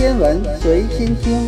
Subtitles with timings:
[0.00, 1.46] 天文随心听，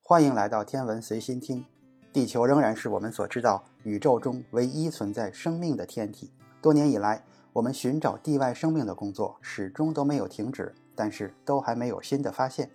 [0.00, 1.64] 欢迎来到天文随心听。
[2.12, 6.30] 地球仍然是我们所知道宇宙中唯一存在生命的天体。
[6.62, 12.70] 多年以来，我们寻找地外生命的工作始终都没有停止，但是都还没有新的发现，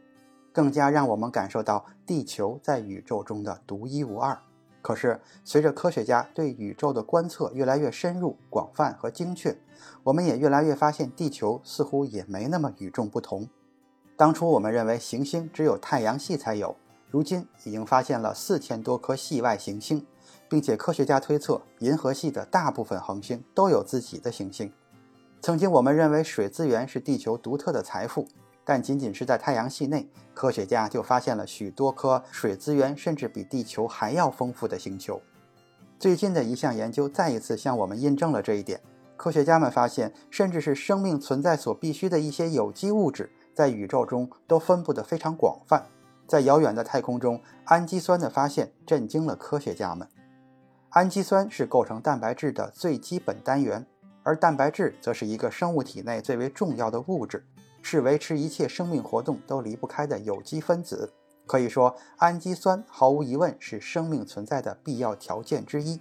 [0.52, 4.38] 更加让我们感受到地球在宇宙中的独一无二。
[4.82, 9.58] 可是，随着科学家对宇宙的观测越来越深入、广泛和精确，
[10.04, 13.48] 我们也越来越发现地球似乎也没那么与众不同。
[14.20, 16.76] 当初我们认为行星只有太阳系才有，
[17.10, 20.06] 如今已经发现了四千多颗系外行星，
[20.50, 24.74] 并且科学家推测，银河系的大部分恒星都有自己的行星。
[25.40, 28.28] 曾经我们认为水资源是地球独特的财富。
[28.66, 35.22] 但仅仅是在太阳系内，科学家就发现了许多颗水资源甚至比地球还要丰富的星球。
[35.98, 38.82] 最近的一项研究再一次向我们印证了这一点。
[39.16, 45.86] 科学家们发现，甚至是生命存在所必需的一些有机物质，在宇宙中都分布得非常广泛。
[46.26, 50.08] 在遥远的太空中，氨基酸的发现震惊了科学家们。
[50.92, 53.86] 氨基酸是构成蛋白质的最基本单元，
[54.24, 57.46] 而蛋白质则是一个生物体内最为重要的物质。
[57.82, 61.12] 是维持一切生命活动都离不开的有机分子，
[61.46, 66.00] 可以说氨基酸毫无疑问是生命存在的必要条件之一。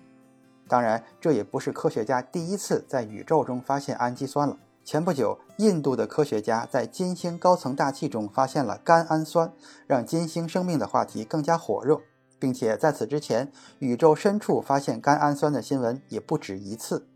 [0.68, 4.56] 当然，这也不是科学家第一次在宇宙中发现氨基酸了。
[4.90, 9.52] 前不久，印度的科学家在金星高层大气中发现了甘氨酸，
[9.86, 12.00] 让金星生命的话题更加火热。
[12.38, 17.06] 并且在此之前，宇宙深处发现甘氨酸的新闻也不止一次。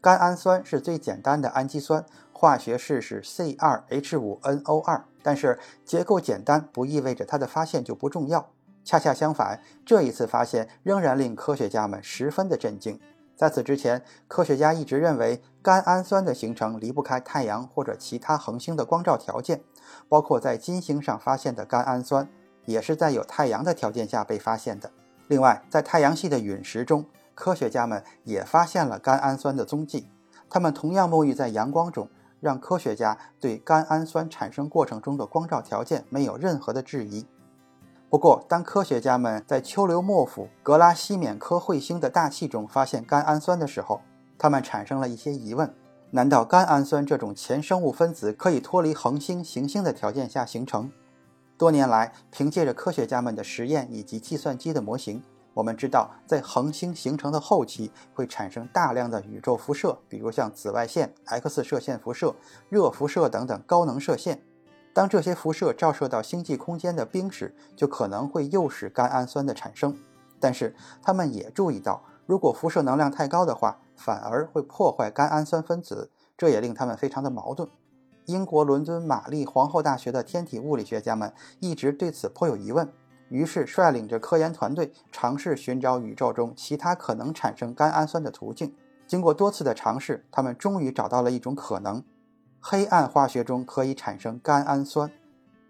[0.00, 2.02] 甘氨酸是最简单的氨基酸。
[2.32, 8.48] 化学式是 C2H5NO2，但是结构简单不意味着它的发现就不重要。
[8.82, 12.98] 恰恰相反，这一次发现仍然令科学家们十分的震惊。
[13.38, 19.62] 在此之前，科学家一直认为甘氨酸的形成离不开太阳或者其他恒星的光照条件，
[20.08, 22.28] 包括在金星上发现的甘氨酸，
[22.64, 24.90] 也是在有太阳的条件下被发现的。
[25.28, 30.08] 另外，在太阳系的陨石中，科学家们也发现了甘氨酸的踪迹，
[30.50, 32.08] 它们同样沐浴在阳光中。
[32.40, 37.26] 让科学家对甘氨酸产生过程中的光照条件没有任何的质疑。
[38.10, 44.00] 不过，当科学家们在丘陵莫府格拉西缅科彗星的大气中发现甘氨酸的时候，
[44.38, 45.74] 他们产生了一些疑问：
[46.12, 50.90] 难道甘氨酸这种前生物分子可以脱离恒星行星的条件下形成？
[51.58, 55.22] 多年来，凭借着科学家们的实验以及计算机的模型。
[55.52, 62.34] 我们知道，在恒星形成的后期会产生大量的宇宙辐射，比如像紫外线、X 射线辐射、
[62.70, 64.40] 热辐射等等高能射线。
[64.98, 69.96] 当这些辐射照射到星际空间的冰时，就可能会诱使甘氨酸的产生。
[70.40, 77.68] 但是他们也注意到，如果辐射能量太高的话，反而会破坏甘氨酸分子，这也令他们非常的矛盾。
[78.24, 82.92] 英国伦敦玛丽皇后大学的天体物理学家们一直对此颇有疑问。
[83.28, 88.74] 于是，率领着科研团队尝试寻找宇宙中其他可能产生甘氨酸的途径。
[89.06, 92.02] 经过多次的尝试，他们终于找到了一种可能：
[92.60, 95.10] 黑暗化学中可以产生甘氨酸。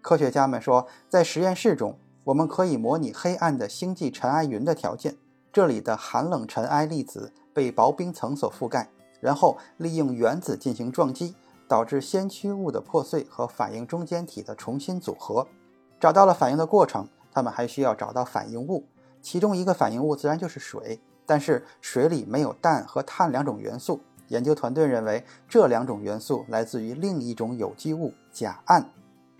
[0.01, 5.15] 科学家们说，在实验室中，我们可以模拟黑暗的星际尘埃云的条件。
[5.51, 8.89] 这里的寒冷尘埃粒子被薄冰层所覆盖，
[9.19, 11.35] 然后利用原子进行撞击，
[11.67, 15.47] 导致先驱物的破碎和反应中间体的重新组合。
[15.99, 17.07] 找到了反应的过程。
[17.31, 18.83] 他们还需要找到反应物，
[19.21, 24.01] 其中一个反应物自然就是水，但是水里没有氮和碳两种元素。
[24.29, 28.89] 研究团队认为，这两种元素来自于另一种有机物甲胺。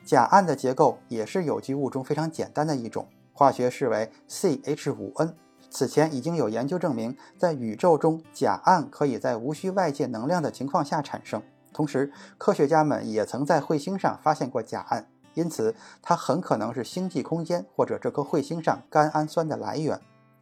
[0.04, 5.34] 甲胺的结构也是有机物中非常简单的一种，化学式为 CH5N。
[5.70, 11.42] 此前已经有研究证明，在宇宙中，甲胺可以在无需外界能量的情况下产生。
[11.72, 15.08] 同时，科学家们也曾在彗星上发现过甲胺。
[15.36, 20.02] 因此，它很可能是星际空间或者这颗彗星上甘氨酸的来源。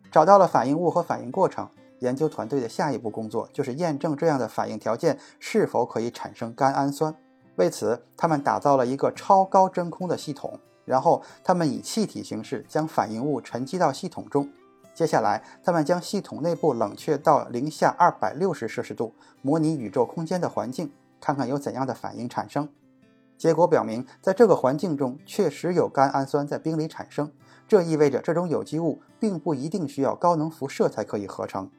[0.09, 1.69] 找到了反应物和反应过程，
[1.99, 7.15] 研究团队的下一步工作就是验证这样的反应条件是否可以产生甘氨酸。
[7.55, 14.47] 为此，他们打造了一个超高真空的系统，然后他们以气体形式将反应物沉积到系统中。
[14.93, 22.69] 接下来，他们将系统内部冷却到零下二百六十摄氏度，模拟宇宙空间的环境，看看有怎样的反应产生。
[23.37, 27.31] 结果表明，在这个环境中确实有甘氨酸在冰里产生，
[27.67, 31.69] 这意味着这种有机物并不一定需要高能辐射才可以合成。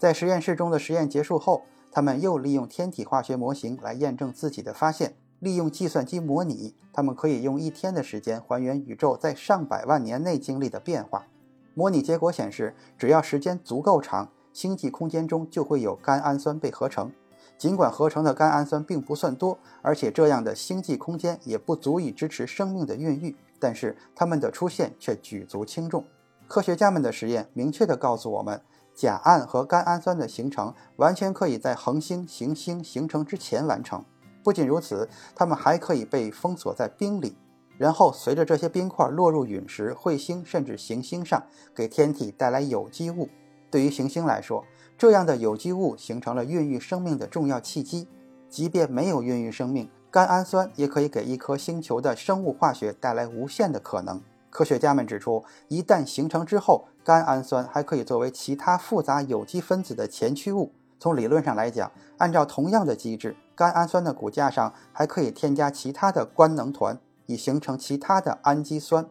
[0.00, 5.14] 在实验室中的实验结束后，他们又利用天体化学模型来验证自己的发现。
[5.40, 11.26] 利用计算机模拟，他们可以用一天的时间还原宇宙在上百万年内经历的变化。
[11.74, 17.12] 模拟结果显示，只要时间足够长，星际空间中就会有甘氨酸被合成。
[17.58, 26.02] 尽管合成的甘氨酸并不算多，而且这样的星际空间也不足以支持生命的孕育，但是它们的出现却举足轻重。
[26.48, 28.60] 科学家们的实验明确地告诉我们，
[29.00, 34.04] 甲胺和甘氨酸的形成完全可以在恒星、行星形成之前完成。
[34.44, 37.34] 不仅如此，它们还可以被封锁在冰里，
[37.78, 41.42] 然后随着这些冰块落入陨石、彗星甚至行星上，
[41.74, 43.30] 给天体带来有机物。
[43.70, 44.66] 对于行星来说，
[44.98, 48.06] 这样的有机物形成了孕育生命的重要契机。
[48.50, 54.20] 即便没有孕育生命，甘氨酸也可以给一颗星球的生物化学带来无限的可能。
[54.50, 60.72] 科学家们指出，一旦形成之后，甘氨酸还可以作为其他复杂有机分子的前驱物。
[60.98, 69.08] 从理论上来讲，按照同样的机制，甘氨酸的骨架上还可以添加其他的官能团，以形成其他的氨基酸，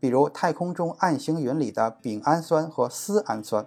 [0.00, 3.64] 比如太空中暗星云里的丙氨酸和丝氨酸。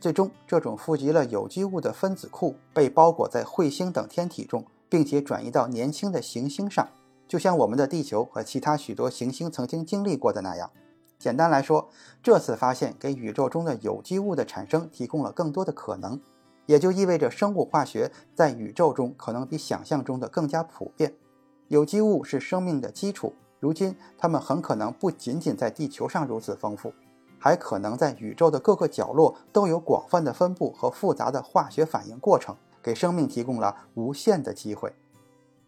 [0.00, 6.88] 最终，这种富集了有机物的分子库被包裹在彗星等天体中，并且转移到年轻的行星上，
[7.28, 10.70] 就像我们的地球和其他许多行星曾经经历过的那样。
[11.26, 11.88] 简单来说，
[12.22, 16.20] 这次发现给宇宙中的有机物的产生提供了更多的可能，
[16.66, 21.12] 也就意味着生物化学在宇宙中可能比想象中的更加普遍。
[21.66, 26.92] 有机物是生命的基础，如今它们很可能不仅仅在地球上如此丰富。
[27.40, 34.94] 还可能在宇宙的各个角落都有广泛的分布和复杂的化学反应过程，给生命提供了无限的机会。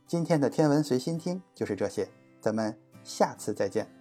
[0.06, 2.08] 今天的天文随心听就是这些，
[2.40, 3.97] 咱们下次再见。